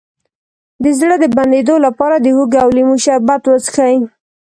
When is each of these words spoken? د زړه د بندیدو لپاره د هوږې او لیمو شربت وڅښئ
د 0.83 0.85
زړه 0.99 1.15
د 1.19 1.25
بندیدو 1.35 1.75
لپاره 1.85 2.15
د 2.19 2.27
هوږې 2.35 2.57
او 2.63 2.69
لیمو 2.77 2.95
شربت 3.03 3.41
وڅښئ 3.47 3.95